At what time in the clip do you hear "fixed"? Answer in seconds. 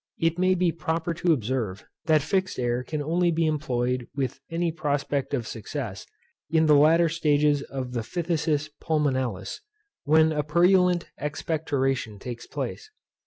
2.23-2.57